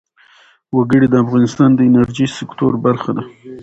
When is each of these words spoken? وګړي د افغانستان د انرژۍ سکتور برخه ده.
وګړي 0.77 1.07
د 1.09 1.15
افغانستان 1.23 1.69
د 1.75 1.79
انرژۍ 1.89 2.27
سکتور 2.39 2.73
برخه 2.85 3.11
ده. 3.17 3.23